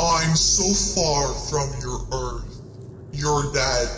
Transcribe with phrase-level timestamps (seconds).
[0.00, 0.64] I'm so
[0.96, 2.60] far from your earth.
[3.12, 3.88] Your dad,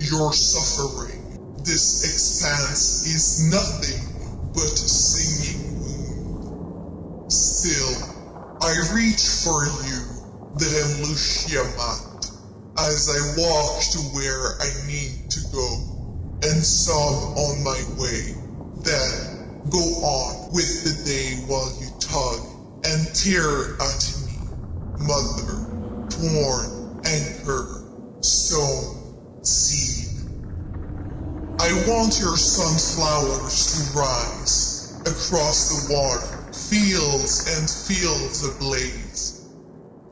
[0.00, 1.38] your suffering.
[1.64, 4.04] This expanse is nothing
[4.52, 6.44] but a singing wound.
[7.30, 7.96] Still,
[8.62, 10.02] I reach for you,
[10.56, 12.30] the Lucia Mat,
[12.78, 15.68] as I walk to where I need to go,
[16.44, 18.36] and sob on my way.
[18.84, 22.40] Then go on with the day while you tug
[22.84, 24.15] and tear at
[24.98, 25.66] mother,
[26.10, 27.66] torn anchor,
[28.20, 30.06] stone, seed.
[31.60, 39.48] I want your sunflowers to rise across the water, fields and fields ablaze.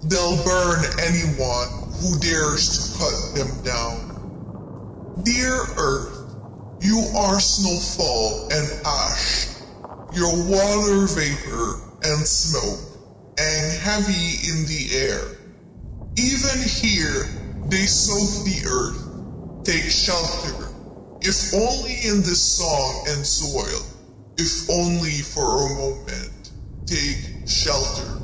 [0.05, 1.69] They'll burn anyone
[2.00, 5.22] who dares to cut them down.
[5.24, 6.34] Dear Earth,
[6.80, 9.46] you are snowfall and ash,
[10.14, 12.93] your water vapor and smoke,
[13.38, 15.20] and heavy in the air.
[16.16, 17.28] Even here,
[17.68, 20.68] they soak the earth, take shelter,
[21.20, 23.82] if only in this song and soil,
[24.36, 26.52] if only for a moment,
[26.86, 28.23] take shelter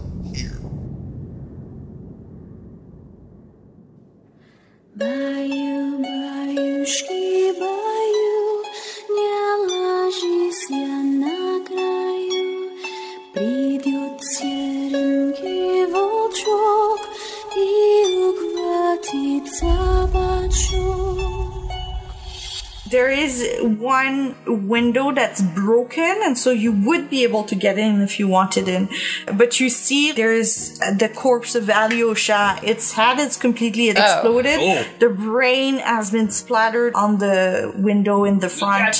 [24.47, 28.27] one window that's broken, and so you would be able to get in if you
[28.27, 28.89] wanted in.
[29.35, 32.59] But you see, there's the corpse of Alyosha.
[32.63, 34.59] Its head is completely exploded.
[34.61, 34.87] Oh.
[34.99, 38.97] The brain has been splattered on the window in the front.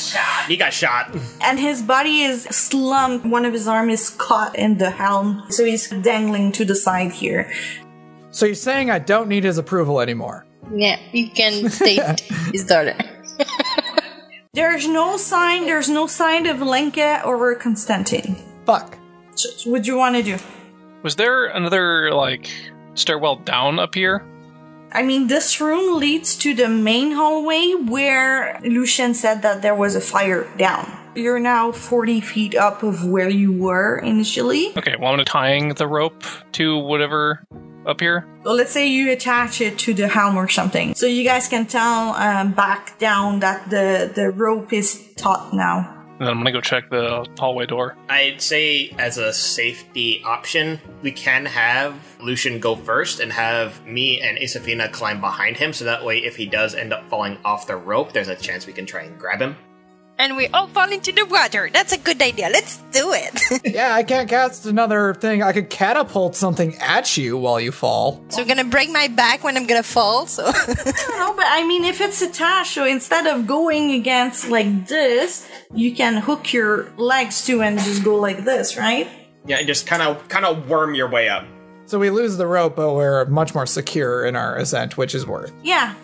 [0.47, 1.17] He got shot.
[1.41, 3.27] And his body is slumped.
[3.27, 5.45] One of his arms is caught in the helm.
[5.49, 7.51] So he's dangling to the side here.
[8.31, 10.47] So you're saying I don't need his approval anymore?
[10.73, 12.21] Yeah, you can take
[12.53, 12.95] his daughter.
[14.53, 18.35] There's no sign, there's no sign of Lenka or Constantine.
[18.67, 18.99] Fuck.
[19.37, 20.39] So what do you want to do?
[21.05, 22.51] Was there another like
[22.95, 24.27] stairwell down up here?
[24.91, 29.95] I mean, this room leads to the main hallway where Lucian said that there was
[29.95, 30.99] a fire down.
[31.15, 34.77] You're now 40 feet up of where you were initially.
[34.77, 37.45] Okay, well I'm gonna tying the rope to whatever
[37.91, 38.25] up here.
[38.45, 40.95] So let's say you attach it to the helm or something.
[40.95, 45.97] So you guys can tell um, back down that the, the rope is taut now.
[46.21, 47.97] And then I'm gonna go check the hallway door.
[48.11, 54.21] I'd say, as a safety option, we can have Lucian go first and have me
[54.21, 57.67] and Isafina climb behind him, so that way, if he does end up falling off
[57.67, 59.57] the rope, there's a chance we can try and grab him.
[60.21, 61.71] And we all fall into the water.
[61.73, 62.51] That's a good idea.
[62.53, 63.65] Let's do it.
[63.75, 65.43] yeah, I can't cast another thing.
[65.43, 68.23] I could catapult something at you while you fall.
[68.29, 70.27] so we're gonna break my back when I'm gonna fall.
[70.27, 74.51] So I don't know, but I mean, if it's attached, so instead of going against
[74.51, 79.09] like this, you can hook your legs to and just go like this, right?
[79.47, 81.47] Yeah, and just kind of kind of worm your way up.
[81.87, 85.27] So we lose the rope, but we're much more secure in our ascent, which is
[85.27, 85.51] worth.
[85.63, 85.95] Yeah.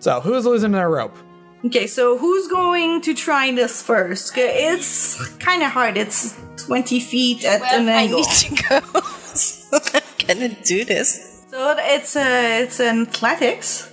[0.00, 1.16] So who's losing their rope?
[1.64, 4.34] Okay, so who's going to try this first?
[4.34, 5.96] 'Kay, It's kind of hard.
[5.98, 7.90] It's 20 feet at an angle.
[7.90, 8.18] I angle.
[8.20, 9.00] need to go.
[9.34, 11.42] so I'm gonna do this.
[11.50, 13.90] So it's a, it's an athletics.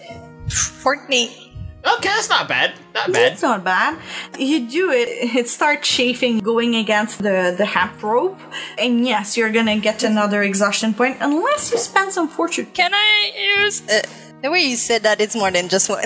[0.84, 1.44] Fortnite.
[1.86, 2.74] Okay, that's not bad.
[2.94, 3.32] Not bad.
[3.34, 3.98] It's not bad.
[4.38, 8.40] You do it, it starts chafing going against the, the hemp rope.
[8.78, 12.68] And yes, you're gonna get another exhaustion point unless you spend some fortune.
[12.74, 13.88] Can I use?
[13.90, 14.02] Uh,
[14.42, 16.04] the way you said that, it's more than just one.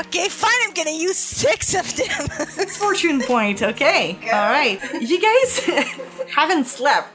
[0.00, 0.60] okay, fine.
[0.62, 2.28] I'm gonna use six of them.
[2.48, 4.18] Six fortune point, okay.
[4.24, 4.80] Alright.
[5.00, 5.58] You guys
[6.34, 7.08] haven't slept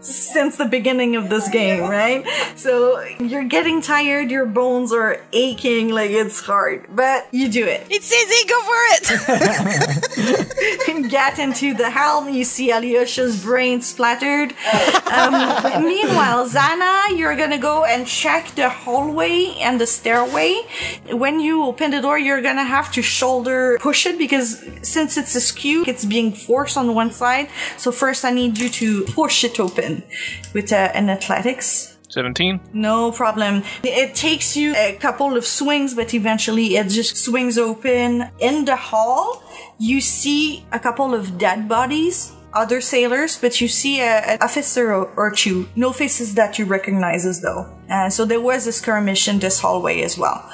[0.00, 2.24] since the beginning of this game, right?
[2.56, 7.86] So you're getting tired, your bones are aching like it's hard, but you do it.
[7.90, 8.48] it's easy.
[8.48, 11.06] Go for it.
[11.10, 14.52] Get into the helm, you see Alyosha's brain splattered.
[15.12, 15.32] Um,
[15.84, 20.60] meanwhile, Zana, you're gonna go and check the hallway and the stairway.
[21.10, 25.34] When you open the door, you're gonna have to shoulder push it because since it's
[25.34, 27.48] askew, it's being forced on one side.
[27.76, 29.85] So first, I need you to push it open
[30.54, 31.96] with uh, an athletics.
[32.08, 32.60] 17.
[32.72, 33.62] No problem.
[33.82, 38.30] It takes you a couple of swings, but eventually it just swings open.
[38.38, 39.42] In the hall,
[39.78, 44.94] you see a couple of dead bodies, other sailors, but you see a, an officer
[44.94, 45.68] or, or two.
[45.76, 47.70] No faces that you recognize as though.
[47.90, 50.50] Uh, so there was a skirmish in this hallway as well.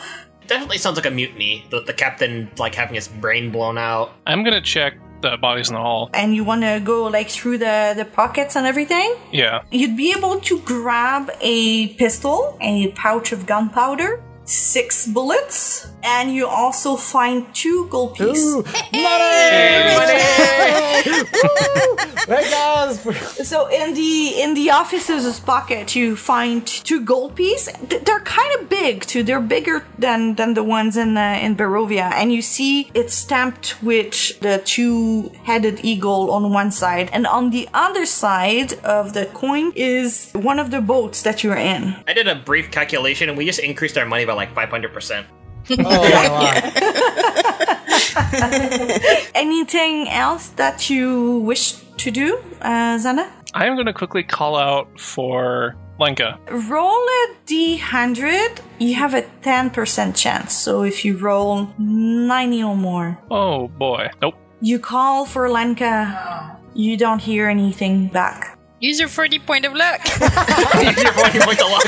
[0.49, 1.65] Definitely sounds like a mutiny.
[1.71, 4.13] The, the captain like having his brain blown out.
[4.27, 6.11] I'm gonna check the bodies in the hall.
[6.15, 9.63] and you want to go like through the, the pockets and everything, Yeah.
[9.71, 16.47] you'd be able to grab a pistol, a pouch of gunpowder, six bullets, and you
[16.47, 18.55] also find two gold pieces.
[18.55, 18.63] Ooh,
[18.93, 20.23] money!
[21.43, 21.97] Woo!
[22.27, 23.01] Hey guys!
[23.49, 27.75] So in the in the officer's pocket, you find two gold pieces.
[27.89, 29.23] They're kind of big too.
[29.23, 33.83] They're bigger than than the ones in uh, in Barovia, and you see it's stamped
[33.83, 39.73] with the two-headed eagle on one side, and on the other side of the coin
[39.75, 41.95] is one of the boats that you're in.
[42.07, 45.25] I did a brief calculation and we just increased our money by like 500%.
[45.71, 46.73] Oh, my
[49.35, 53.31] Anything else that you wish to do, uh, Zana?
[53.55, 56.39] I am going to quickly call out for Lenka.
[56.51, 56.91] Roll
[57.21, 58.59] a d100.
[58.79, 60.53] You have a 10% chance.
[60.55, 64.09] So if you roll 90 or more, Oh boy.
[64.21, 64.35] Nope.
[64.61, 66.59] you call for Lenka.
[66.75, 68.59] You don't hear anything back.
[68.83, 70.01] Use your 40 point of luck.
[70.19, 71.85] You're going to point the luck.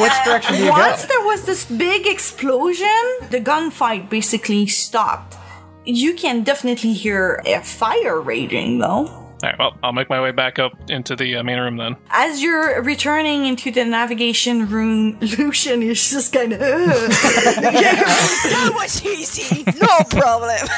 [0.00, 1.08] Which direction do you Once go?
[1.08, 2.86] there was this big explosion,
[3.28, 5.36] the gunfight basically stopped.
[5.84, 9.21] You can definitely hear a fire raging though.
[9.42, 9.58] All right.
[9.58, 11.96] Well, I'll make my way back up into the uh, main room then.
[12.10, 16.60] As you're returning into the navigation room, Lucian is just kind of.
[16.60, 19.64] that was easy.
[19.80, 20.68] No problem.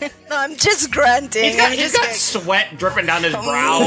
[0.30, 1.44] no, I'm just grunting.
[1.44, 3.86] He's got, I'm he's just got sweat dripping down his brow.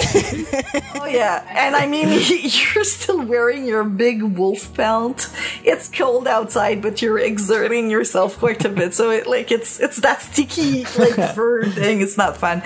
[0.95, 5.33] Oh yeah, and I mean you're still wearing your big wolf pelt.
[5.63, 9.97] It's cold outside, but you're exerting yourself quite a bit, so it like it's it's
[10.01, 12.01] that sticky like fur thing.
[12.01, 12.61] It's not fun.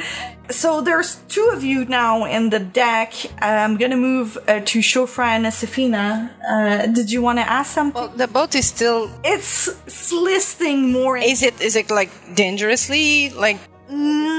[0.49, 3.13] So there's two of you now in the deck.
[3.41, 6.29] I'm gonna move uh, to Shofra and Safina.
[6.47, 8.01] Uh, did you want to ask something?
[8.01, 9.09] Well, the boat is still.
[9.23, 11.17] it's listing more.
[11.17, 11.59] Is it?
[11.61, 13.31] Is it like dangerously?
[13.31, 13.59] Like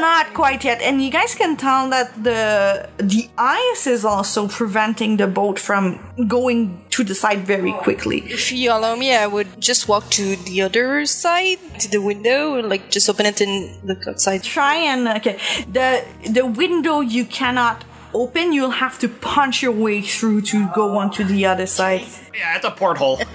[0.00, 5.16] Not quite yet, and you guys can tell that the the ice is also preventing
[5.16, 5.98] the boat from
[6.28, 8.18] going to the side very quickly.
[8.26, 12.60] if you allow me, I would just walk to the other side, to the window,
[12.62, 14.42] like just open it and look outside.
[14.42, 15.38] Try and okay,
[15.70, 17.84] the the window you cannot
[18.22, 18.52] open.
[18.52, 22.02] You'll have to punch your way through to go onto the other side.
[22.34, 23.20] yeah, it's a porthole.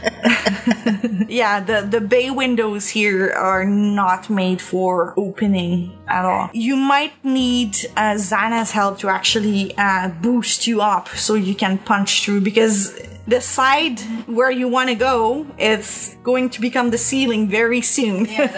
[1.32, 6.50] Yeah, the the bay windows here are not made for opening at all.
[6.52, 11.78] You might need uh, Zana's help to actually uh, boost you up so you can
[11.78, 16.98] punch through because the side where you want to go it's going to become the
[16.98, 18.26] ceiling very soon.
[18.26, 18.50] Hey,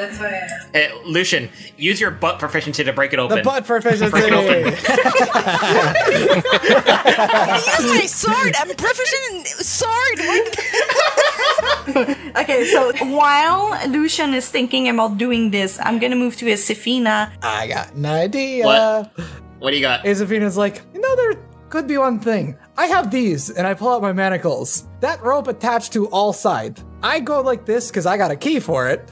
[0.74, 3.38] eh, Lucian, use your butt proficiency to break it open.
[3.38, 4.10] The butt proficiency.
[4.10, 4.74] Break it open.
[7.64, 8.56] Use my sword.
[8.58, 10.20] I'm proficient in sword.
[12.36, 17.32] Okay, so while Lucian is thinking about doing this, I'm gonna move to Safina.
[17.44, 18.66] I got an idea.
[18.66, 19.12] What?
[19.60, 20.04] What do you got?
[20.04, 21.34] Azafina's like, you know, there
[21.74, 22.56] could be one thing.
[22.78, 24.88] I have these, and I pull out my manacles.
[25.00, 26.86] That rope attached to all sides.
[27.02, 29.10] I go like this because I got a key for it,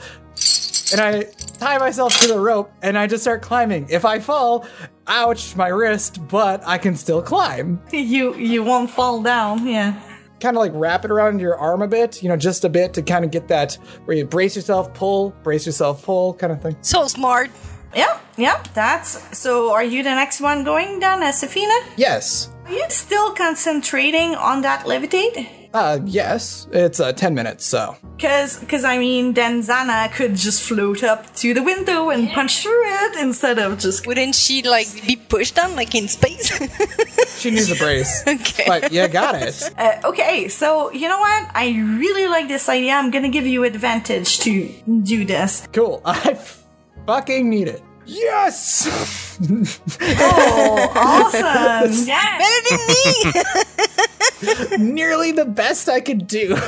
[0.91, 1.23] and I
[1.57, 3.87] tie myself to the rope, and I just start climbing.
[3.89, 4.67] If I fall,
[5.07, 7.81] ouch, my wrist, but I can still climb.
[7.91, 9.99] You you won't fall down, yeah.
[10.39, 12.93] Kind of like wrap it around your arm a bit, you know, just a bit
[12.93, 13.73] to kind of get that
[14.05, 16.77] where you brace yourself, pull, brace yourself, pull, kind of thing.
[16.81, 17.49] So smart.
[17.95, 19.71] Yeah, yeah, that's so.
[19.71, 21.77] Are you the next one going down, as Safina?
[21.97, 22.51] Yes.
[22.65, 25.61] Are you still concentrating on that levitate?
[25.73, 26.67] Uh, yes.
[26.71, 27.95] It's uh, 10 minutes, so.
[28.19, 32.61] Cause, cause I mean, then Zana could just float up to the window and punch
[32.61, 34.05] through it instead of just.
[34.05, 36.51] Wouldn't she like be pushed down like in space?
[37.41, 38.23] She needs a brace.
[38.27, 38.65] Okay.
[38.67, 39.69] But you got it.
[39.77, 41.49] Uh, okay, so you know what?
[41.55, 42.93] I really like this idea.
[42.93, 44.69] I'm gonna give you advantage to
[45.03, 45.67] do this.
[45.73, 46.01] Cool.
[46.05, 46.37] I
[47.05, 47.83] fucking need it.
[48.05, 48.87] Yes!
[50.03, 52.05] Oh, awesome!
[52.05, 52.69] yes.
[54.43, 54.93] Better than me.
[54.93, 56.55] Nearly the best I could do.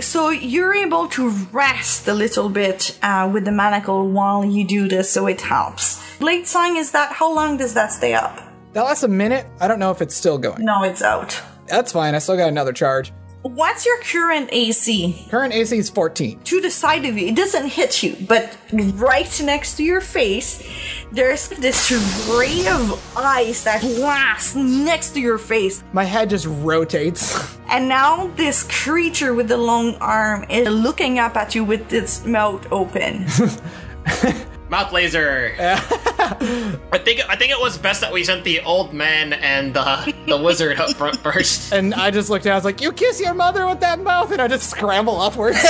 [0.00, 4.88] So you're able to rest a little bit uh, with the manacle while you do
[4.88, 6.00] this, so it helps.
[6.18, 7.12] Blade song is that?
[7.12, 8.40] How long does that stay up?
[8.72, 9.46] That lasts a minute.
[9.60, 10.64] I don't know if it's still going.
[10.64, 11.40] No, it's out.
[11.66, 12.14] That's fine.
[12.14, 13.12] I still got another charge.
[13.46, 15.26] What's your current AC?
[15.30, 16.40] Current AC is 14.
[16.40, 20.66] To the side of you, it doesn't hit you, but right next to your face,
[21.12, 21.92] there's this
[22.28, 25.84] ray of ice that blasts next to your face.
[25.92, 27.56] My head just rotates.
[27.68, 32.26] And now this creature with the long arm is looking up at you with its
[32.26, 33.26] mouth open.
[34.68, 35.54] Mouth laser.
[35.58, 40.12] I think I think it was best that we sent the old man and the
[40.26, 41.72] the wizard up front first.
[41.76, 44.00] And I just looked at it, I was like, You kiss your mother with that
[44.00, 44.32] mouth?
[44.32, 45.58] And I just scramble upwards.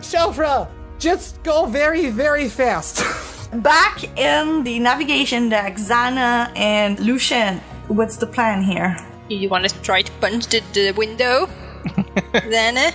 [0.00, 0.68] Shofra!
[0.98, 3.04] Just go very, very fast.
[3.62, 7.58] Back in the navigation deck, Zana and Lucian,
[7.88, 8.96] what's the plan here?
[9.28, 11.48] You want to try to punch the, the window?
[12.32, 12.92] then, eh?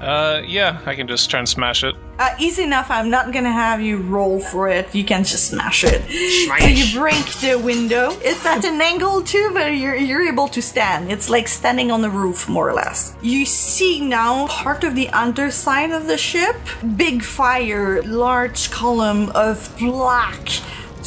[0.00, 1.94] Uh, yeah, I can just try and smash it.
[2.18, 2.90] Uh, easy enough.
[2.90, 4.92] I'm not gonna have you roll for it.
[4.94, 6.02] You can just smash it.
[6.46, 6.62] Smash.
[6.62, 8.10] So you break the window.
[8.20, 11.12] It's at an angle too, but you're you're able to stand.
[11.12, 13.16] It's like standing on the roof, more or less.
[13.22, 16.56] You see now part of the underside of the ship.
[16.96, 20.48] Big fire, large column of black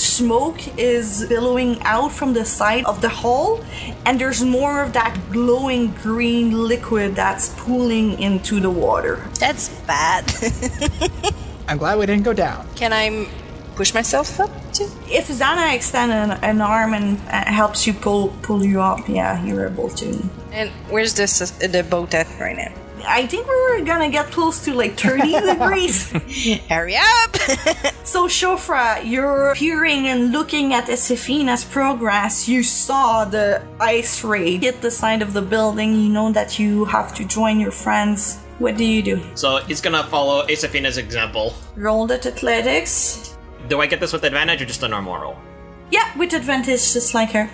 [0.02, 3.64] smoke is billowing out from the side of the hull,
[4.06, 9.24] and there's more of that glowing green liquid that's pooling into the water.
[9.40, 10.24] that's bad.
[11.68, 12.68] I'm glad we didn't go down.
[12.76, 13.28] Can I
[13.76, 14.90] push myself up too?
[15.08, 19.44] If Zana extends an, an arm and uh, helps you pull pull you up, yeah,
[19.46, 20.08] you're able to.
[20.52, 22.72] And where's this uh, the boat at right now?
[23.08, 26.12] I think we were gonna get close to like 30 degrees.
[26.70, 27.36] Hurry up!
[28.12, 32.46] So Shofra, you're peering and looking at Esefina's progress.
[32.46, 35.96] You saw the ice ray hit the side of the building.
[35.96, 38.40] You know that you have to join your friends.
[38.60, 39.22] What do you do?
[39.36, 41.54] So he's gonna follow Asafina's example.
[41.78, 43.38] Roll at athletics.
[43.70, 45.38] Do I get this with advantage or just a normal roll?
[45.90, 47.50] Yeah, with advantage, just like her.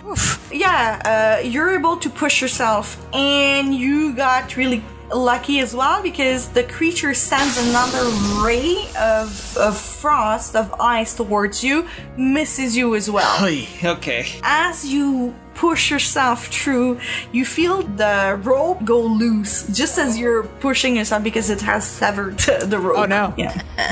[0.52, 4.84] Yeah, uh, you're able to push yourself, and you got really
[5.14, 8.10] lucky as well because the creature sends another
[8.44, 11.88] ray of, of frost, of ice towards you,
[12.18, 13.46] misses you as well.
[13.84, 14.26] okay.
[14.44, 17.00] As you push yourself through,
[17.32, 22.38] you feel the rope go loose just as you're pushing yourself because it has severed
[22.64, 23.00] the rope.
[23.00, 23.34] Oh, no.
[23.38, 23.62] Yeah.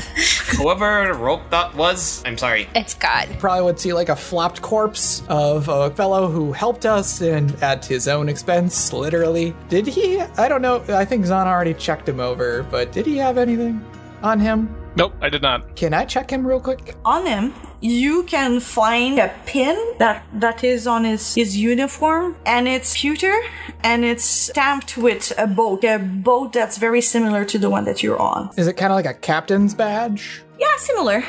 [0.56, 2.68] Whoever rope that was, I'm sorry.
[2.74, 3.28] it's God.
[3.38, 7.84] Probably would see like a flopped corpse of a fellow who helped us and at
[7.84, 9.54] his own expense, literally.
[9.68, 10.20] Did he?
[10.20, 10.84] I don't know.
[10.88, 13.84] I think Zan already checked him over, but did he have anything
[14.26, 14.68] on him?
[14.96, 15.76] Nope, I did not.
[15.76, 16.94] Can I check him real quick?
[17.04, 22.66] on him you can find a pin that that is on his his uniform and
[22.66, 23.36] it's pewter
[23.84, 28.02] and it's stamped with a boat a boat that's very similar to the one that
[28.02, 30.42] you're on Is it kind of like a captain's badge?
[30.58, 31.22] yeah similar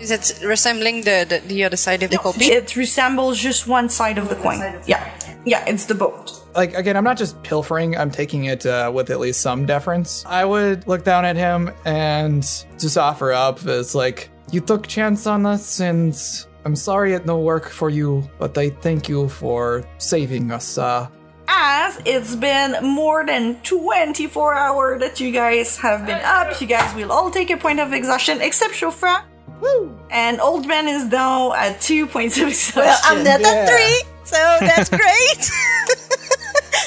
[0.00, 0.24] Is it
[0.54, 2.34] resembling the, the, the other side of the coin?
[2.40, 4.58] it resembles just one side of the coin
[4.92, 5.02] yeah
[5.46, 9.10] yeah it's the boat Like, again, I'm not just pilfering, I'm taking it uh, with
[9.10, 10.24] at least some deference.
[10.26, 12.42] I would look down at him and
[12.78, 16.16] just offer up as, like, you took chance on us and
[16.64, 20.78] I'm sorry it no work for you, but I thank you for saving us.
[20.78, 21.08] Uh,
[21.48, 26.94] as it's been more than 24 hours that you guys have been up you guys
[26.94, 29.22] will all take a point of exhaustion except Shofra
[29.60, 29.94] woo!
[30.10, 33.48] and old man is now at two points of exhaustion Well, I'm not Yeah.
[33.48, 35.50] at three, so that's great.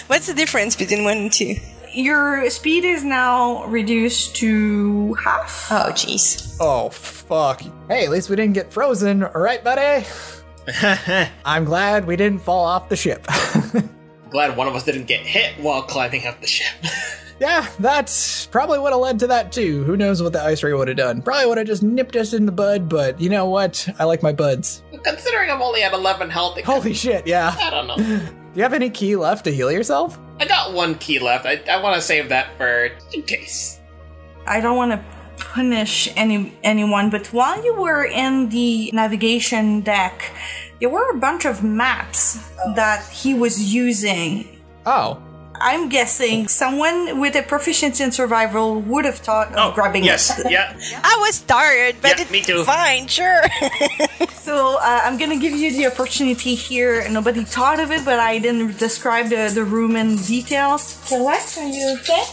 [0.08, 1.56] What's the difference between one and two?
[1.94, 5.68] Your speed is now reduced to half.
[5.72, 6.56] Oh, jeez.
[6.60, 7.62] Oh, fuck.
[7.90, 10.06] Hey, at least we didn't get frozen, alright, buddy?
[11.46, 13.26] I'm glad we didn't fall off the ship.
[14.30, 16.68] Glad one of us didn't get hit while climbing up the ship.
[17.40, 19.86] yeah, that probably would have led to that too.
[19.86, 21.22] Who knows what the ice ray would have done?
[21.22, 23.88] Probably would have just nipped us in the bud, but you know what?
[24.00, 24.84] I like my buds.
[25.06, 27.56] Considering I'm only at 11 health, it could- Holy shit, yeah.
[27.58, 28.30] I don't know.
[28.58, 30.18] Do you have any ki left to heal yourself?
[30.40, 31.46] I got one ki left.
[31.46, 33.80] I, I want to save that for in case.
[34.48, 35.06] I don't want to
[35.38, 40.32] punish any anyone, but while you were in the navigation deck,
[40.80, 44.60] there were a bunch of maps that he was using.
[44.88, 45.22] Oh,
[45.60, 50.38] I'm guessing someone with a proficiency in survival would have thought of Oh, grabbing yes,
[50.40, 50.52] it.
[50.52, 50.78] yeah.
[51.04, 52.64] I was tired, but Yeah, it's me too.
[52.64, 53.42] fine, sure.
[54.48, 57.06] So uh, I'm gonna give you the opportunity here.
[57.10, 60.82] Nobody thought of it, but I didn't describe the, the room in details.
[60.84, 61.44] So what?
[61.60, 62.24] Are you okay?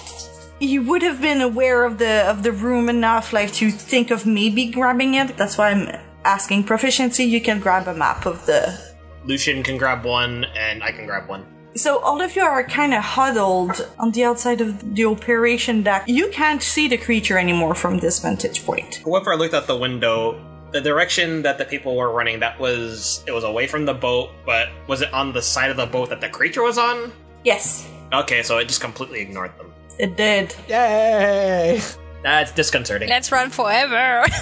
[0.60, 4.26] You would have been aware of the of the room enough, like to think of
[4.26, 5.36] maybe grabbing it.
[5.36, 5.88] That's why I'm
[6.24, 7.24] asking proficiency.
[7.24, 8.78] You can grab a map of the.
[9.24, 11.44] Lucian can grab one, and I can grab one.
[11.76, 16.04] So all of you are kind of huddled on the outside of the operation deck.
[16.06, 18.96] You can't see the creature anymore from this vantage point.
[19.04, 20.40] Whoever I looked out the window,
[20.70, 24.30] the direction that the people were running, that was it was away from the boat,
[24.46, 27.12] but was it on the side of the boat that the creature was on?
[27.44, 29.72] Yes, Okay, so it just completely ignored them.
[29.98, 30.54] it did.
[30.68, 31.80] yay!
[32.24, 33.08] That's disconcerting.
[33.10, 34.24] Let's run forever.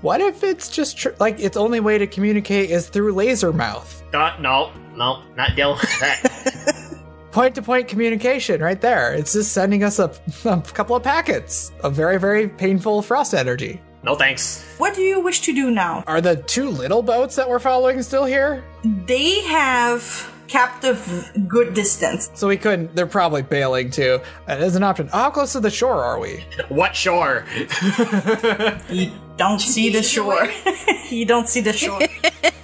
[0.00, 4.02] What if it's just tr- like its only way to communicate is through laser mouth?
[4.14, 7.00] Uh, no, no, not dealing with that.
[7.32, 9.12] Point to point communication right there.
[9.12, 10.10] It's just sending us a,
[10.46, 13.78] a couple of packets of very, very painful frost energy.
[14.02, 14.64] no thanks.
[14.78, 16.02] What do you wish to do now?
[16.06, 18.64] Are the two little boats that we're following still here?
[18.84, 22.30] They have kept a v- good distance.
[22.34, 22.94] So we couldn't.
[22.96, 24.20] They're probably bailing too.
[24.46, 25.08] Uh, that is an option.
[25.08, 26.44] How close to the shore are we?
[26.68, 27.44] What shore?
[28.88, 30.48] You don't see the shore.
[31.10, 32.00] you don't see the shore.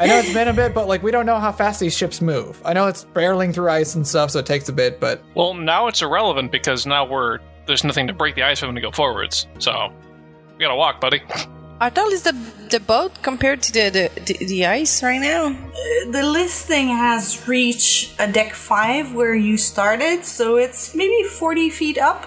[0.01, 2.21] I know it's been a bit, but like we don't know how fast these ships
[2.21, 2.61] move.
[2.65, 4.99] I know it's barreling through ice and stuff, so it takes a bit.
[5.01, 8.67] But Well, now it's irrelevant because now we're there's nothing to break the ice for
[8.67, 9.47] them to go forwards.
[9.59, 9.93] So
[10.57, 11.21] we gotta walk, buddy.
[11.83, 12.33] How tall is the
[12.71, 15.51] the boat compared to the the, the, the ice right now?
[16.13, 21.99] the listing has reached a deck five where you started, so it's maybe 40 feet
[21.99, 22.23] up.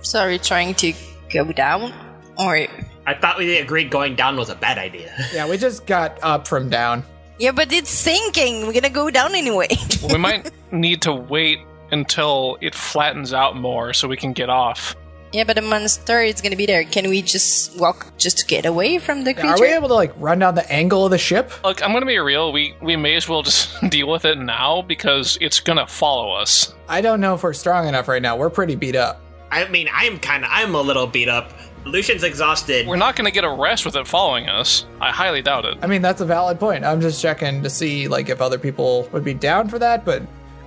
[0.00, 0.94] So are you trying to
[1.28, 1.92] go down,
[2.38, 2.66] or
[3.06, 5.12] I thought we agreed going down was a bad idea.
[5.34, 7.04] yeah, we just got up from down.
[7.38, 7.52] yeah?
[7.52, 8.66] But it's sinking.
[8.66, 9.68] We're gonna go down anyway.
[10.08, 11.58] We might need to wait
[11.92, 14.96] until it flattens out more so we can get off.
[15.34, 16.84] Yeah, but the monster is gonna be there.
[16.84, 19.48] Can we just walk just to get away from the creature?
[19.48, 21.50] Are we able to like run down the angle of the ship?
[21.64, 22.52] Look, I'm gonna be real.
[22.52, 26.72] We we may as well just deal with it now because it's gonna follow us.
[26.88, 28.36] I don't know if we're strong enough right now.
[28.36, 29.20] We're pretty beat up.
[29.50, 31.52] I mean, I'm kind of, I'm a little beat up.
[31.84, 32.86] Lucian's exhausted.
[32.86, 34.86] We're not gonna get a rest with it following us.
[35.00, 35.78] I highly doubt it.
[35.82, 36.84] I mean, that's a valid point.
[36.84, 40.22] I'm just checking to see like if other people would be down for that, but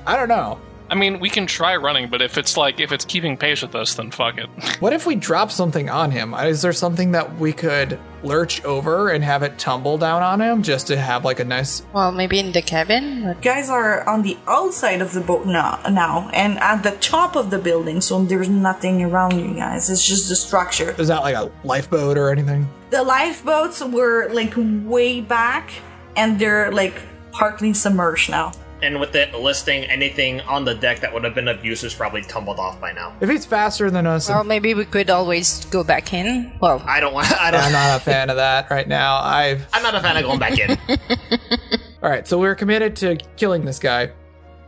[0.05, 0.59] I don't know.
[0.89, 3.75] I mean, we can try running, but if it's like if it's keeping pace with
[3.75, 4.49] us, then fuck it.
[4.79, 6.33] What if we drop something on him?
[6.33, 10.41] Uh, is there something that we could lurch over and have it tumble down on
[10.41, 13.23] him just to have like a nice well, maybe in the cabin.
[13.23, 17.35] But guys are on the outside of the boat now, now and at the top
[17.35, 19.89] of the building, so there's nothing around you guys.
[19.89, 20.95] It's just the structure.
[20.97, 22.67] is that like a lifeboat or anything?
[22.89, 25.71] The lifeboats were like way back,
[26.15, 27.01] and they're like
[27.31, 28.51] partly submerged now.
[28.81, 31.95] And with it listing anything on the deck that would have been of use is
[31.95, 33.15] probably tumbled off by now.
[33.21, 36.51] If he's faster than us, well, maybe we could always go back in.
[36.61, 37.31] Well, I don't want.
[37.41, 37.61] I don't.
[37.63, 39.17] I'm not a fan of that right now.
[39.17, 40.77] I've I'm not a fan of going back in.
[42.03, 42.27] all right.
[42.27, 44.11] So we're committed to killing this guy.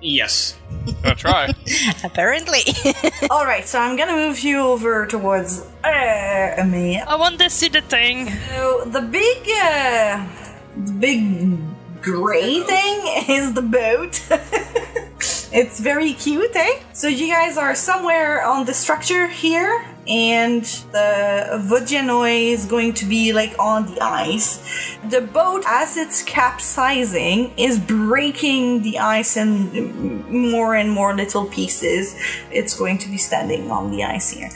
[0.01, 0.58] yes.
[1.04, 1.54] Gonna try.
[2.04, 2.62] apparently.
[3.30, 7.00] All right, so I'm gonna move you over towards uh, me.
[7.00, 8.30] I want to see the thing.
[8.50, 10.25] So the big, uh,
[10.78, 11.60] the big
[12.12, 14.25] gray thing is the boat.
[15.51, 16.80] it's very cute, eh?
[16.93, 23.06] So you guys are somewhere on the structure here, and the Vodyanoy is going to
[23.06, 24.60] be like on the ice.
[25.08, 32.15] The boat, as it's capsizing, is breaking the ice in more and more little pieces.
[32.52, 34.50] It's going to be standing on the ice here.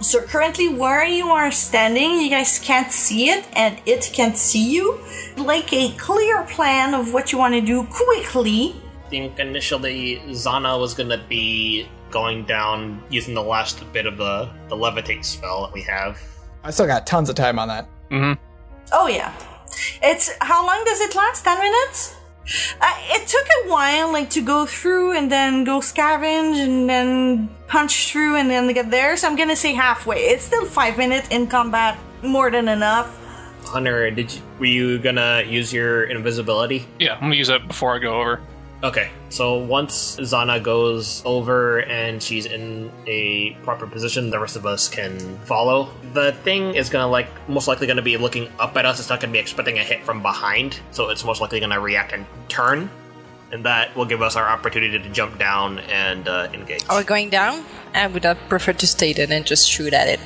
[0.00, 4.70] So currently where you are standing, you guys can't see it and it can't see
[4.70, 5.00] you.
[5.36, 8.74] Like a clear plan of what you want to do quickly.
[9.06, 14.50] I think initially Zana was gonna be going down using the last bit of the
[14.68, 16.20] the levitate spell that we have.
[16.64, 17.88] I still got tons of time on that.
[18.10, 18.32] hmm
[18.92, 19.32] Oh yeah.
[20.02, 21.44] It's how long does it last?
[21.44, 22.16] 10 minutes?
[22.80, 27.48] Uh, it took a while like to go through and then go scavenge and then
[27.66, 29.16] punch through and then get there.
[29.16, 30.18] So I'm going to say halfway.
[30.18, 33.18] It's still 5 minutes in combat, more than enough.
[33.66, 36.86] Hunter, did you, were you gonna use your invisibility?
[37.00, 38.40] Yeah, I'm gonna use that before I go over.
[38.84, 44.66] Okay, so once Zana goes over and she's in a proper position, the rest of
[44.66, 45.88] us can follow.
[46.12, 49.00] The thing is gonna like most likely gonna be looking up at us.
[49.00, 52.12] It's not gonna be expecting a hit from behind, so it's most likely gonna react
[52.12, 52.90] and turn,
[53.50, 56.84] and that will give us our opportunity to jump down and uh, engage.
[56.90, 57.64] Are we going down?
[57.94, 60.20] I would have preferred to stay then and just shoot at it.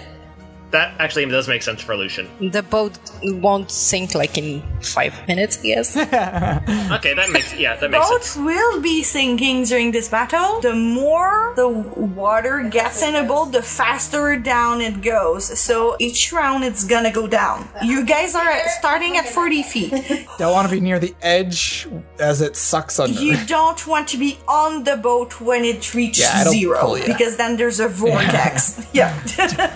[0.70, 2.28] That actually does make sense for Lucian.
[2.52, 5.96] The boat won't sink like in five minutes, I guess.
[6.96, 8.37] Okay, that makes yeah, that makes boat sense.
[8.37, 10.61] will be sinking during this battle.
[10.61, 15.44] The more the water gets in a boat, the faster down it goes.
[15.59, 17.68] So each round it's gonna go down.
[17.83, 19.90] You guys are starting at 40 feet.
[20.38, 23.20] Don't want to be near the edge as it sucks under.
[23.20, 27.06] You don't want to be on the boat when it reaches Yeah, zero pull ya.
[27.06, 28.87] because then there's a vortex.
[28.92, 29.12] yeah.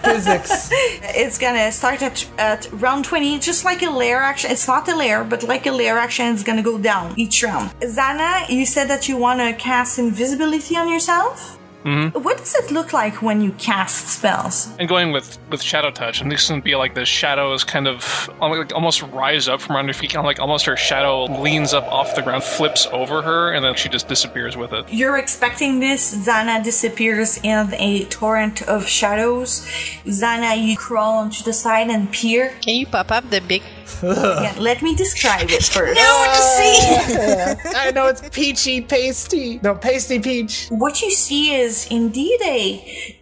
[0.03, 0.71] Physics.
[1.17, 4.51] It's gonna start at, at round 20, just like a lair action.
[4.51, 7.71] It's not a lair, but like a lair action, it's gonna go down each round.
[7.81, 11.59] Zana, you said that you want to cast invisibility on yourself?
[11.85, 12.23] Mm-hmm.
[12.23, 14.75] What does it look like when you cast spells?
[14.79, 18.31] And going with with shadow touch, and this can be like the shadows kind of
[18.41, 21.75] like almost rise up from under her feet, kind of like almost her shadow leans
[21.75, 24.87] up off the ground, flips over her, and then she just disappears with it.
[24.91, 26.27] You're expecting this.
[26.27, 29.67] Zana disappears in a torrent of shadows.
[30.07, 32.55] Zana, you crawl onto the side and peer.
[32.63, 33.63] Can you pop up the big?
[34.03, 35.99] Again, let me describe it first.
[37.77, 39.61] I know it's peachy pasty.
[39.63, 40.69] No, pasty peach.
[40.69, 43.19] What you see is indeed a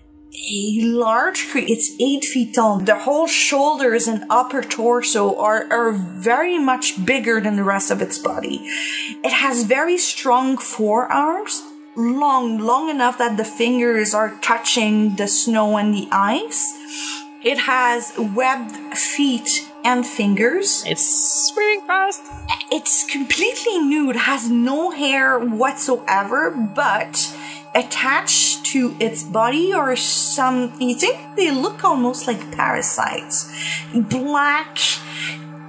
[0.51, 1.73] a large creature.
[1.73, 2.81] It's eight feet tall.
[2.81, 8.03] The whole shoulders and upper torso are, are very much bigger than the rest of
[8.03, 8.61] its body.
[9.25, 11.63] It has very strong forearms,
[11.97, 16.73] long, long enough that the fingers are touching the snow and the ice.
[17.45, 20.85] It has webbed feet and fingers.
[20.87, 22.23] It's swimming fast.
[22.71, 27.37] It's completely nude, has no hair whatsoever, but
[27.75, 33.51] attached to its body are some, you think they look almost like parasites.
[33.95, 34.79] Black,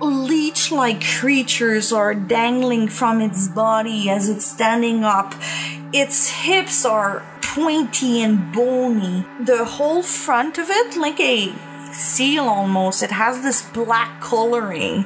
[0.02, 5.34] leech like creatures are dangling from its body as it's standing up.
[5.94, 9.26] Its hips are pointy and bony.
[9.40, 11.54] The whole front of it, like a
[11.94, 15.06] seal almost, it has this black coloring.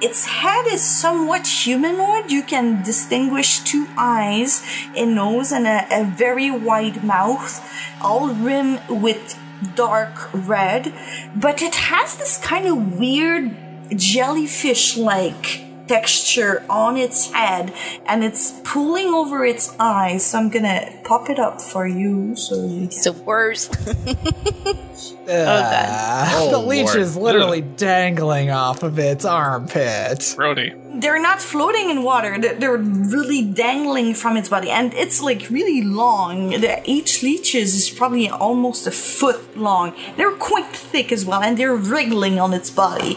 [0.00, 2.30] Its head is somewhat humanoid.
[2.30, 4.62] You can distinguish two eyes,
[4.96, 7.60] a nose, and a, a very wide mouth,
[8.00, 9.38] all rimmed with
[9.74, 10.94] dark red.
[11.36, 13.54] But it has this kind of weird
[13.96, 17.74] jellyfish like texture on its head
[18.06, 20.24] and it's pulling over its eyes.
[20.24, 23.76] So I'm gonna pop it up for you so you It's the worst.
[25.26, 26.98] The Oh, leech Lord.
[26.98, 30.34] is literally dangling off of its armpit.
[30.36, 30.72] Brody.
[30.94, 32.36] they're not floating in water.
[32.38, 34.70] They're they're really dangling from its body.
[34.70, 36.50] And it's like really long.
[36.64, 39.94] The each leeches is probably almost a foot long.
[40.16, 43.16] They're quite thick as well and they're wriggling on its body.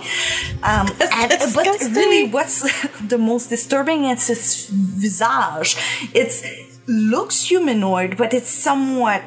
[0.62, 1.66] Um, and, but
[2.00, 2.58] really what's
[3.14, 5.76] the most disturbing is its visage.
[6.14, 6.44] It's
[6.86, 9.22] looks humanoid but it's somewhat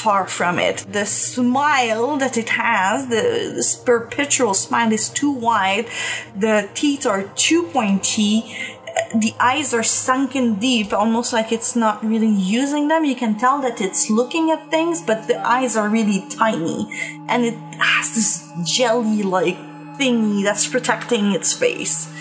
[0.00, 0.86] far from it.
[0.90, 3.22] The smile that it has, the,
[3.54, 5.86] this perpetual smile is too wide,
[6.34, 8.56] the teeth are too pointy,
[9.14, 13.04] the eyes are sunken deep, almost like it's not really using them.
[13.04, 16.88] You can tell that it's looking at things, but the eyes are really tiny,
[17.28, 19.58] and it has this jelly like
[19.98, 22.12] thingy that's protecting its face.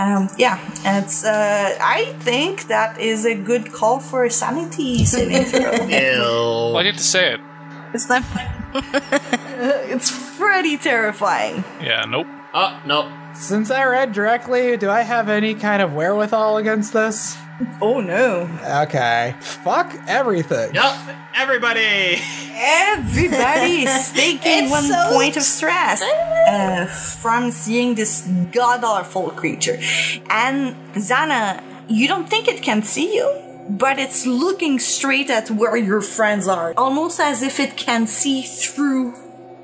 [0.00, 0.58] Um, yeah,
[0.98, 1.24] it's.
[1.24, 5.72] Uh, I think that is a good call for sanity saving throw.
[5.72, 6.72] Ew.
[6.72, 7.40] Why'd you to say it?
[7.92, 8.24] It's not.
[9.92, 11.64] it's pretty terrifying.
[11.82, 12.26] Yeah, nope.
[12.52, 13.32] Oh, no.
[13.34, 17.36] Since I read directly, do I have any kind of wherewithal against this?
[17.80, 18.48] Oh no!
[18.84, 19.34] Okay.
[19.40, 20.74] Fuck everything.
[20.74, 20.94] Yep.
[21.34, 22.18] Everybody.
[22.54, 26.86] Everybody is taking one so point of stress uh,
[27.20, 29.78] from seeing this god awful creature.
[30.30, 33.30] And Zana, you don't think it can see you,
[33.68, 38.42] but it's looking straight at where your friends are, almost as if it can see
[38.42, 39.14] through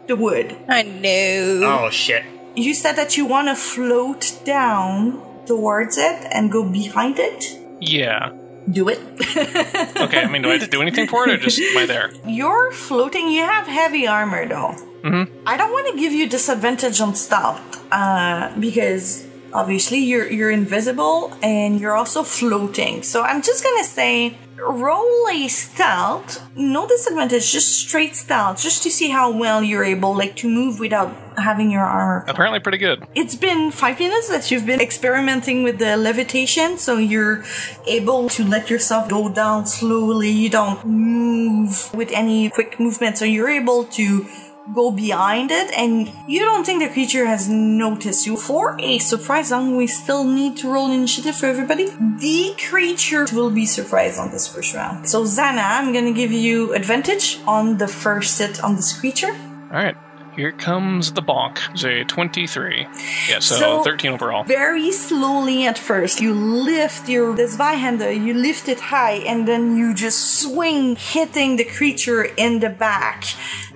[0.06, 0.56] the wood.
[0.68, 1.60] I know.
[1.64, 2.24] Oh, shit.
[2.56, 7.44] You said that you want to float down towards it and go behind it.
[7.80, 8.32] Yeah.
[8.70, 9.00] Do it.
[9.96, 11.86] Okay, I mean, do I have to do anything for it or just am I
[11.86, 12.10] there?
[12.26, 13.28] You're floating.
[13.28, 14.74] You have heavy armor, though.
[15.02, 15.46] Mm-hmm.
[15.46, 19.25] I don't want to give you disadvantage on stealth, uh, because
[19.56, 23.02] obviously you're you're invisible and you're also floating.
[23.02, 28.90] So I'm just gonna say roll a stealth, no disadvantage, just straight stealth, just to
[28.90, 32.24] see how well you're able, like, to move without having your armor.
[32.26, 33.06] Apparently pretty good.
[33.14, 37.44] It's been five minutes that you've been experimenting with the levitation, so you're
[37.86, 40.30] able to let yourself go down slowly.
[40.30, 44.26] You don't move with any quick movement, so you're able to
[44.74, 48.36] go behind it, and you don't think the creature has noticed you.
[48.36, 51.86] For a surprise round, we still need to roll initiative for everybody.
[52.18, 55.08] The creature will be surprised on this first round.
[55.08, 59.34] So, Zana, I'm gonna give you advantage on the first hit on this creature.
[59.70, 59.96] Alright.
[60.36, 61.60] Here comes the bonk.
[61.72, 62.86] It's a 23.
[63.26, 64.44] Yeah, so, So- 13 overall.
[64.44, 66.20] very slowly at first.
[66.20, 71.56] You lift your this Zweihander, you lift it high, and then you just swing, hitting
[71.56, 73.24] the creature in the back.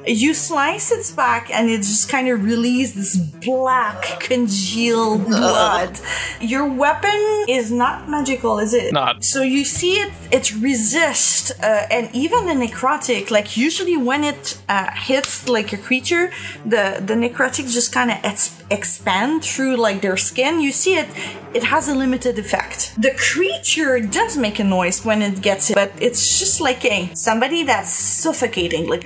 [0.07, 6.01] You slice its back, and it just kind of releases this black, congealed blood.
[6.41, 8.93] Your weapon is not magical, is it?
[8.93, 9.23] Not.
[9.25, 13.31] So you see it, it resist, uh, and even the necrotic.
[13.31, 16.33] Like usually when it uh, hits like a creature,
[16.65, 20.61] the the necrotic just kind of ex- expand through like their skin.
[20.61, 21.09] You see it,
[21.53, 22.95] it has a limited effect.
[23.01, 27.11] The creature does make a noise when it gets it, but it's just like a
[27.15, 29.05] somebody that's suffocating, like.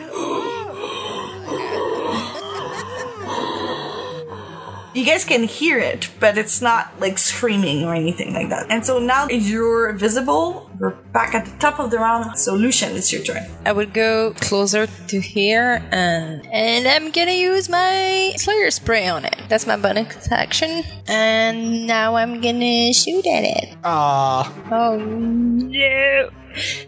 [4.95, 8.71] You guys can hear it, but it's not like screaming or anything like that.
[8.71, 10.71] And so now you're visible.
[10.79, 12.39] We're back at the top of the round.
[12.39, 13.43] So Lucian, it's your turn.
[13.67, 19.25] I would go closer to here and and I'm gonna use my Slayer's Prey on
[19.25, 19.37] it.
[19.49, 20.85] That's my bonus action.
[21.09, 23.77] And now I'm gonna shoot at it.
[23.83, 26.31] Ah, Oh no.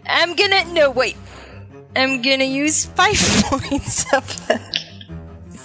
[0.05, 1.17] I'm gonna no wait.
[1.93, 3.17] I'm gonna use five
[3.51, 4.61] points of luck.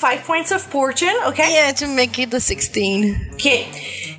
[0.03, 1.55] Five points of fortune, okay?
[1.55, 3.35] Yeah, to make it a 16.
[3.35, 3.71] Okay.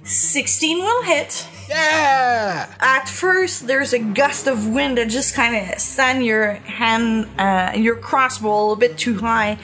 [0.05, 1.45] 16 will hit.
[1.67, 2.73] Yeah!
[2.79, 7.73] At first, there's a gust of wind that just kind of sent your hand, uh,
[7.75, 9.57] your crossbow a little bit too high.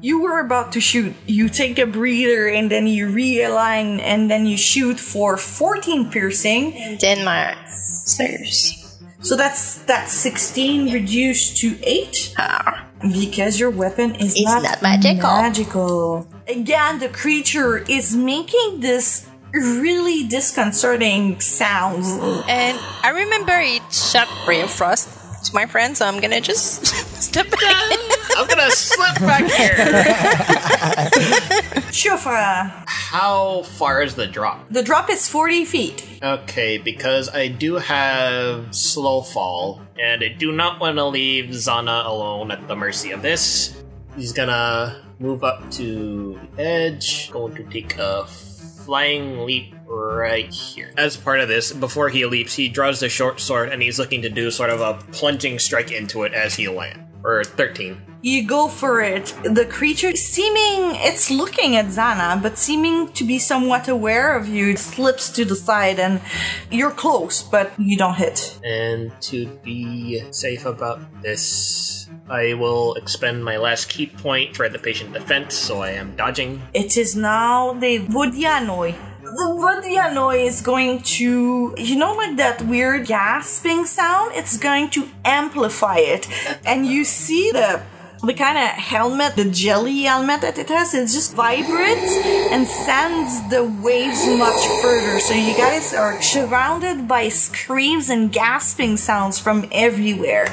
[0.00, 1.14] You were about to shoot.
[1.26, 6.96] You take a breather and then you realign and then you shoot for 14 piercing.
[7.02, 8.98] Then my Slayers.
[9.20, 12.85] So that's that's 16 reduced to 8 Ah.
[13.00, 15.28] Because your weapon is It's not, not magical.
[15.28, 16.28] magical.
[16.48, 22.08] Again, the creature is making this really disconcerting sounds.
[22.48, 25.08] And I remember it shot Ray Frost
[25.46, 26.86] to my friend, so I'm gonna just
[27.22, 27.98] step back.
[28.36, 29.74] I'm gonna slip back here.
[31.90, 34.68] Shufra, uh, How far is the drop?
[34.70, 36.06] the drop is 40 feet.
[36.22, 42.04] Okay, because I do have slow fall, and I do not want to leave Zana
[42.06, 43.82] alone at the mercy of this.
[44.16, 50.92] He's gonna move up to the edge, going to take a flying leap right here.
[50.96, 54.22] As part of this, before he leaps, he draws the short sword and he's looking
[54.22, 57.00] to do sort of a plunging strike into it as he lands.
[57.24, 58.00] Or 13.
[58.26, 59.32] You go for it.
[59.44, 64.76] The creature, seeming, it's looking at Zana, but seeming to be somewhat aware of you,
[64.76, 66.20] slips to the side and
[66.68, 68.58] you're close, but you don't hit.
[68.64, 74.80] And to be safe about this, I will expend my last ki point for the
[74.80, 76.60] patient defense, so I am dodging.
[76.74, 78.96] It is now the Vodyanoy.
[79.22, 84.32] The Vodyanoy is going to, you know, like that weird gasping sound?
[84.34, 86.26] It's going to amplify it.
[86.66, 87.82] And you see the
[88.22, 92.16] the kind of helmet, the jelly helmet that it has, it just vibrates
[92.50, 95.20] and sends the waves much further.
[95.20, 100.46] So you guys are surrounded by screams and gasping sounds from everywhere.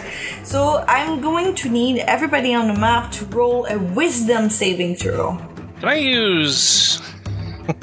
[0.43, 5.38] So I'm going to need everybody on the map to roll a wisdom saving throw.
[5.80, 7.02] Can I use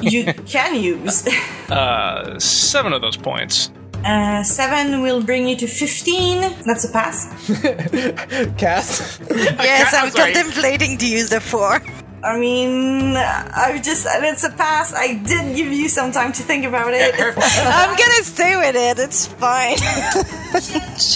[0.01, 1.27] you can use.
[1.69, 3.71] uh, seven of those points?
[4.03, 6.41] Uh, seven will bring you to 15.
[6.65, 7.27] That's a pass.
[8.57, 9.19] Cass?
[9.29, 11.81] yes, I'm I'm contemplating to use the four.
[12.23, 14.93] I mean, I just, and it's a pass.
[14.93, 17.15] I did give you some time to think about it.
[17.19, 18.99] I'm gonna stay with it.
[18.99, 19.77] It's fine.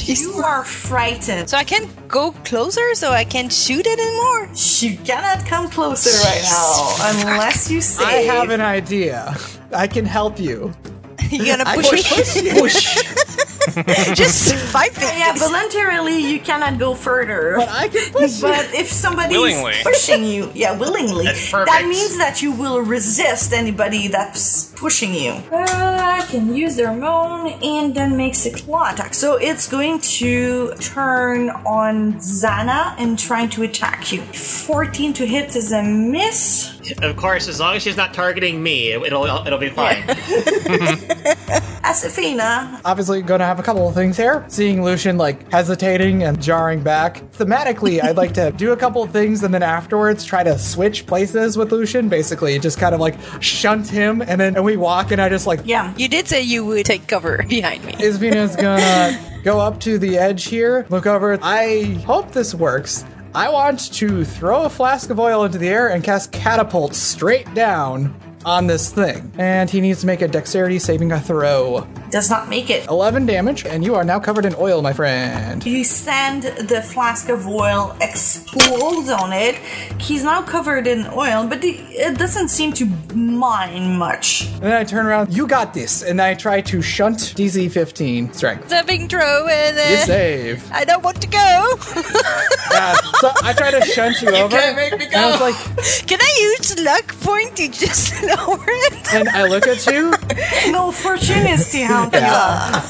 [0.07, 1.49] You are frightened.
[1.49, 4.49] so I can't go closer, so I can't shoot it anymore.
[4.55, 8.07] You cannot come closer right now unless you save.
[8.07, 9.35] I have an idea.
[9.71, 10.73] I can help you.
[11.32, 12.51] You gonna push push, me?
[12.51, 13.36] push, push.
[14.15, 15.17] Just five feet.
[15.17, 17.56] Yeah, voluntarily you cannot go further.
[17.58, 18.47] But I can push you.
[18.47, 24.08] But if somebody is pushing you, yeah, willingly, that means that you will resist anybody
[24.08, 25.32] that's pushing you.
[25.51, 29.13] Uh, can use their moan and then makes a claw attack.
[29.13, 34.21] So it's going to turn on Zana and trying to attack you.
[34.21, 36.74] 14 to hit is a miss.
[37.01, 40.03] Of course, as long as she's not targeting me, it- it'll it'll be fine.
[41.83, 44.43] Asafina, Obviously, gonna have a couple of things here.
[44.47, 47.21] Seeing Lucian like hesitating and jarring back.
[47.33, 51.05] Thematically, I'd like to do a couple of things and then afterwards try to switch
[51.05, 52.09] places with Lucian.
[52.09, 55.47] Basically, just kind of like shunt him and then and we walk and I just
[55.47, 55.93] like yeah.
[55.97, 57.93] You did say you would take cover behind me.
[57.93, 61.37] Isvina's gonna go up to the edge here, look over.
[61.41, 63.05] I hope this works.
[63.35, 67.53] I want to throw a flask of oil into the air and cast catapult straight
[67.53, 69.29] down on this thing.
[69.37, 71.85] And he needs to make a dexterity saving a throw.
[72.11, 72.87] Does not make it.
[72.87, 75.65] 11 damage, and you are now covered in oil, my friend.
[75.65, 79.55] You send the flask of oil, explodes on it.
[79.99, 84.47] He's now covered in oil, but it- it doesn't seem to mind much.
[84.55, 88.31] And then I turn around, you got this, and I try to shunt DC 15
[88.33, 88.69] strength.
[88.69, 90.63] Saving throw and You uh, save.
[90.71, 91.77] I don't want to go.
[92.71, 94.55] Yeah, so I try to shunt you, over.
[94.55, 95.55] can't make me And I was like,
[96.07, 99.13] Can I use luck point to just lower it?
[99.13, 100.13] and I look at you,
[100.71, 102.83] No fortune is to help you out.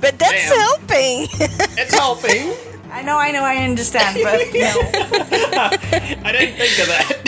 [0.00, 0.58] But that's Damn.
[0.58, 1.28] helping.
[1.78, 2.52] it's helping.
[2.90, 4.80] I know, I know, I understand, but no.
[6.24, 7.22] I didn't think of that.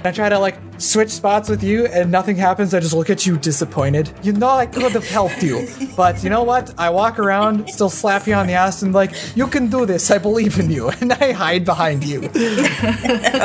[0.04, 2.72] I try to like switch spots with you and nothing happens.
[2.72, 4.10] I just look at you disappointed.
[4.22, 5.68] You know I could have helped you.
[5.96, 6.72] But you know what?
[6.78, 10.10] I walk around, still slap you on the ass and like, you can do this.
[10.10, 10.90] I believe in you.
[11.00, 12.20] And I hide behind you.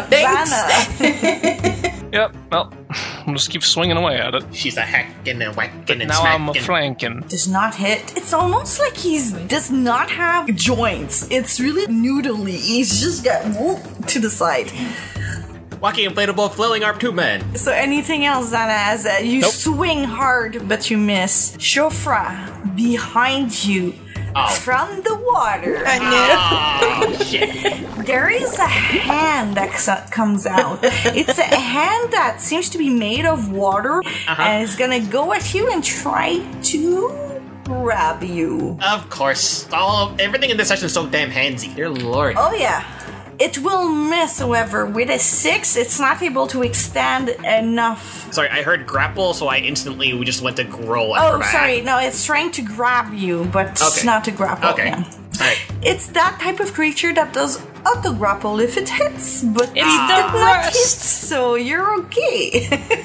[0.09, 0.51] Vanna.
[2.15, 2.35] Yep.
[2.51, 2.73] Well,
[3.27, 4.43] I'll just keep swinging away at it.
[4.53, 7.19] She's a hacking and whacking and Now I'm a flanking.
[7.27, 8.15] does not hit.
[8.15, 11.27] It's almost like he's does not have joints.
[11.29, 12.55] It's really noodly.
[12.55, 14.71] He's just got whoop to the side.
[15.81, 17.55] Walking inflatable flailing arm two men.
[17.57, 19.51] So anything else, Zana, as uh, you Nope.
[19.51, 21.55] swing hard but you miss.
[21.57, 23.93] Shofra, behind you,
[24.37, 24.53] Oh.
[24.53, 25.83] from the water.
[25.87, 28.05] Oh, shit.
[28.05, 30.79] There is a hand that comes out.
[30.83, 34.41] It's a hand that seems to be made of water uh-huh.
[34.41, 37.11] and it's gonna go at you and try to
[37.63, 38.77] grab you.
[38.83, 39.71] Of course.
[39.71, 41.73] All everything in this session is so damn handsy.
[41.73, 42.35] Dear lord.
[42.37, 42.83] Oh yeah.
[43.37, 44.85] It will miss, however.
[44.85, 48.31] With a six, it's not able to extend enough.
[48.33, 51.81] Sorry, I heard grapple, so I instantly we just went to roll Oh, sorry.
[51.81, 54.05] No, it's trying to grab you, but Okay.
[54.05, 54.69] not to grapple.
[54.69, 54.87] Okay.
[54.87, 55.03] yeah.
[55.37, 55.57] Alright.
[55.81, 60.07] It's that type of creature that does auto grapple if it hits, but It's it
[60.07, 62.69] did not hit, so you're okay.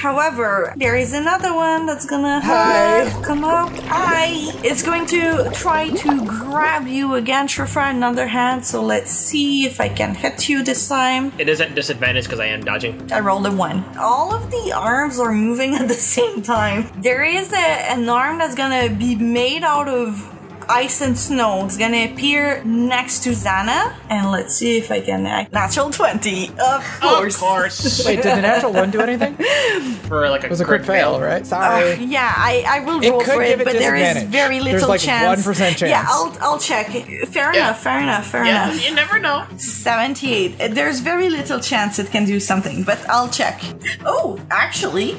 [0.00, 3.10] However, there is another one that's gonna Hi.
[3.22, 3.68] come up.
[3.84, 4.28] Hi.
[4.64, 8.64] It's going to try to grab you again, Shrifa, another hand.
[8.64, 11.32] So let's see if I can hit you this time.
[11.36, 13.12] It is at disadvantage because I am dodging.
[13.12, 13.84] I rolled a one.
[13.98, 16.90] All of the arms are moving at the same time.
[17.02, 17.56] There is a,
[17.92, 20.39] an arm that's gonna be made out of
[20.70, 21.66] ice and snow.
[21.66, 25.26] is gonna appear next to Zana, and let's see if I can.
[25.26, 27.34] act- Natural twenty, of course.
[27.34, 28.04] Of course.
[28.06, 29.36] Wait, did the natural one do anything?
[29.38, 31.44] It For like a was a crit fail, right?
[31.46, 31.92] Sorry.
[31.92, 34.02] Uh, yeah, I, I will It roll could for give it, it but there is
[34.14, 34.32] disadvantage.
[34.32, 35.46] very There's little like chance.
[35.46, 36.08] 1% Yeah, chance.
[36.10, 36.86] I'll I'll check.
[37.28, 37.68] Fair Yeah.
[37.68, 37.82] enough.
[37.82, 38.26] Fair enough.
[38.26, 38.88] Fair Yeah, enough.
[38.88, 39.44] you never know.
[39.56, 40.60] 78.
[40.60, 43.60] Uh, There's very little chance it can do something, but I'll check.
[44.04, 45.16] Oh, actually,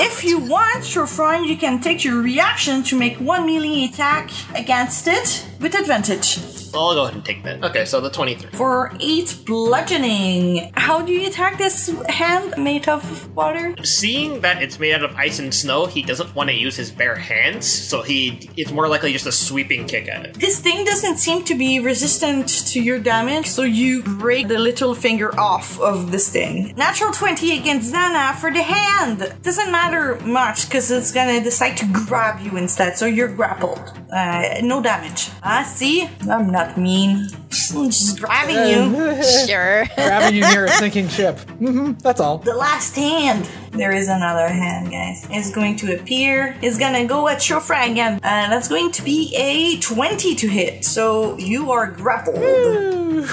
[0.00, 4.30] if you want, your friend, you can take your reaction to make one melee attack
[4.54, 6.53] against it with advantage.
[6.74, 7.62] I'll go ahead and take that.
[7.64, 8.50] Okay, so the 23.
[8.52, 10.72] For 8 bludgeoning.
[10.74, 13.74] How do you attack this hand made of water?
[13.84, 16.90] Seeing that it's made out of ice and snow, he doesn't want to use his
[16.90, 20.34] bare hands, so he it's more likely just a sweeping kick at it.
[20.34, 24.94] This thing doesn't seem to be resistant to your damage, so you break the little
[24.94, 26.74] finger off of this thing.
[26.76, 29.34] Natural 20 against Zana for the hand.
[29.42, 33.80] Doesn't matter much because it's gonna decide to grab you instead, so you're grappled.
[34.12, 35.30] Uh, no damage.
[35.42, 36.08] Ah, see?
[36.30, 37.28] I'm not mean.
[37.74, 38.82] I'm just grabbing you.
[39.46, 39.86] Sure.
[39.94, 41.38] Grabbing you near a sinking ship.
[41.58, 42.38] hmm that's all.
[42.38, 43.48] The last hand.
[43.72, 45.26] There is another hand, guys.
[45.30, 46.56] It's going to appear.
[46.62, 48.20] It's gonna go at Shofra again.
[48.22, 50.84] And that's going to be a 20 to hit.
[50.84, 52.36] So you are grappled.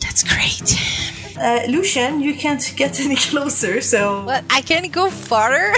[0.00, 0.74] That's great.
[1.38, 5.72] Uh, Lucian, you can't get any closer, so But I can go farther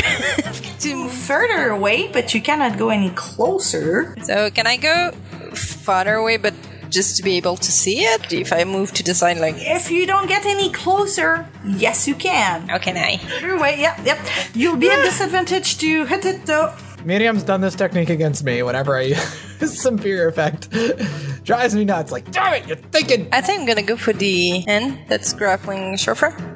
[0.80, 1.12] to move.
[1.12, 4.16] further away, but you cannot go any closer.
[4.22, 5.12] So can I go
[5.56, 6.54] farther away, but
[6.90, 8.32] just to be able to see it?
[8.32, 12.14] If I move to the side, like If you don't get any closer, yes, you
[12.14, 12.68] can.
[12.68, 13.18] how can I?
[13.18, 14.18] Further way, yep, yep.
[14.54, 15.04] You'll be at ah.
[15.04, 16.74] disadvantage to hit it though.
[17.04, 19.02] Miriam's done this technique against me whenever I
[19.60, 20.70] use some fear effect.
[21.44, 22.12] Drives me nuts.
[22.12, 23.28] Like, damn it, you're thinking.
[23.32, 26.49] I think I'm gonna go for the end that's grappling Shofra.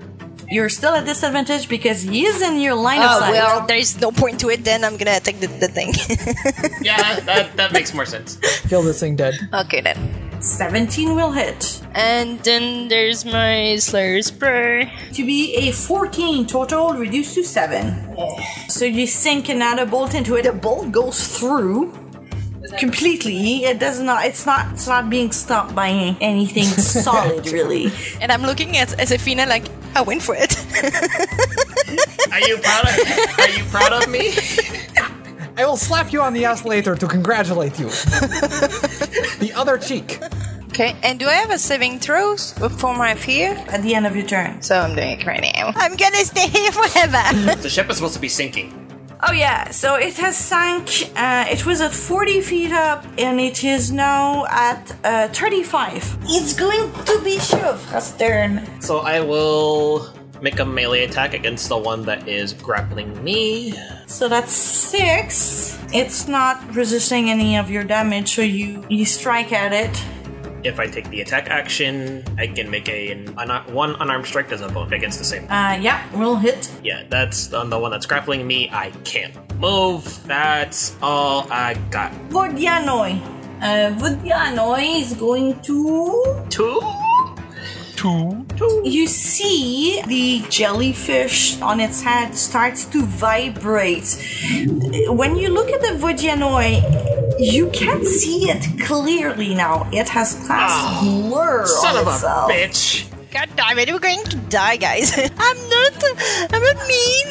[0.54, 3.32] You're still at disadvantage because he is in your line of Oh sight.
[3.32, 4.60] well, there's no point to it.
[4.64, 5.90] Then I'm gonna attack the, the thing.
[6.90, 8.36] Yeah, that, that makes more sense.
[8.70, 9.34] Kill this thing dead.
[9.62, 9.98] okay then.
[10.40, 11.80] 17 will hit.
[11.94, 14.92] And then there's my Slayer's Prey.
[15.14, 18.14] To be a 14 total, reduced to 7.
[18.68, 20.42] So you sink another bolt into it.
[20.42, 21.92] The bolt goes through
[22.78, 23.64] completely.
[23.64, 24.24] It does not.
[24.26, 24.72] It's not.
[24.72, 26.64] It's not being stopped by anything
[27.04, 27.90] solid, really.
[28.20, 30.56] And I'm looking at as Esefina like, I went for it.
[32.32, 34.34] Are you proud of Are you proud of me?
[35.56, 37.86] I will slap you on the ass later to congratulate you.
[39.38, 40.18] the other cheek.
[40.70, 43.54] okay, and do I have a saving throws for my fear?
[43.68, 44.62] At the end of your turn.
[44.62, 45.72] So I'm doing it right now.
[45.76, 47.22] I'm gonna stay here forever.
[47.62, 48.83] The ship is supposed to be sinking.
[49.26, 49.70] Oh yeah.
[49.70, 50.88] So it has sunk.
[51.16, 56.18] Uh, it was at 40 feet up, and it is now at uh, 35.
[56.24, 58.68] It's going to be Shuvra's turn.
[58.82, 63.72] So I will make a melee attack against the one that is grappling me.
[64.06, 65.78] So that's six.
[65.94, 70.04] It's not resisting any of your damage, so you you strike at it.
[70.64, 74.50] If I take the attack action, I can make a an, un- one unarmed strike
[74.50, 75.44] as a bonus against the same.
[75.44, 76.70] Uh, yeah, roll hit.
[76.82, 78.70] Yeah, that's on the one that's grappling me.
[78.72, 80.02] I can't move.
[80.26, 82.12] That's all I got.
[82.30, 83.20] Vodyanoy.
[83.60, 86.46] Uh, Vodyanoy is going to.
[86.48, 86.80] Two.
[87.96, 88.46] Two.
[88.84, 94.16] You see the jellyfish on its head starts to vibrate.
[95.08, 99.88] When you look at the Vodyanoy, you can see it clearly now.
[99.92, 103.10] It has cast blur Ah, Son on of a bitch.
[103.30, 105.12] God damn it, we're going to die, guys.
[105.18, 106.04] I'm not.
[106.52, 107.26] I'm not mean.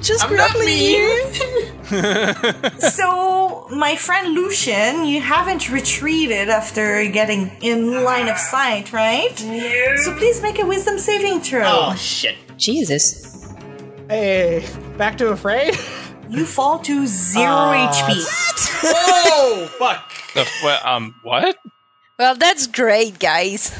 [0.00, 1.34] Just I'm not grappling mean.
[1.34, 2.80] you.
[2.80, 9.36] So, my friend Lucian, you haven't retreated after getting in line of sight, right?
[10.04, 11.62] So please make a wisdom saving throw.
[11.66, 12.36] Oh shit.
[12.56, 13.46] Jesus.
[14.08, 14.66] Hey,
[14.96, 15.74] back to afraid?
[16.28, 18.50] You fall to zero Ah, HP.
[18.86, 20.10] Oh fuck!
[20.34, 21.56] The, what, um, what?
[22.18, 23.72] Well, that's great, guys.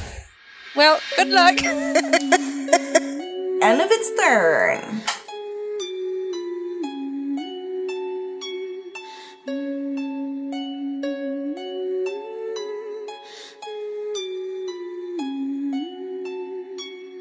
[0.77, 1.63] Well, good luck.
[1.63, 2.33] End
[3.81, 5.03] of its turn.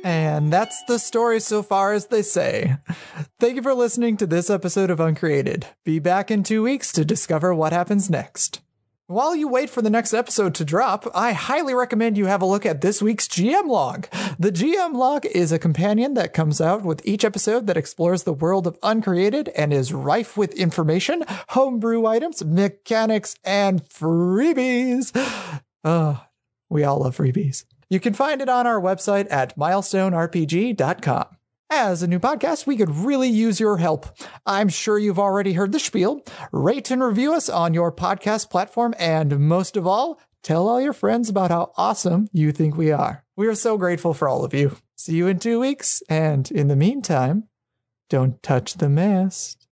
[0.04, 2.76] And that's the story so far, as they say.
[3.44, 5.68] Thank you for listening to this episode of Uncreated.
[5.84, 8.62] Be back in two weeks to discover what happens next.
[9.08, 12.46] While you wait for the next episode to drop, I highly recommend you have a
[12.46, 14.08] look at this week's GM log.
[14.39, 18.32] The GM log is a companion that comes out with each episode that explores the
[18.32, 25.12] world of Uncreated and is rife with information, homebrew items, mechanics, and freebies.
[25.84, 26.24] Oh,
[26.70, 27.66] we all love freebies.
[27.89, 31.26] You can find it on our website at milestonerpg.com.
[31.76, 34.06] As a new podcast, we could really use your help.
[34.46, 36.22] I'm sure you've already heard the spiel.
[36.52, 40.94] Rate and review us on your podcast platform, and most of all, tell all your
[40.94, 43.26] friends about how awesome you think we are.
[43.36, 44.78] We are so grateful for all of you.
[44.96, 47.46] See you in two weeks, and in the meantime,
[48.08, 49.58] don't touch the mist.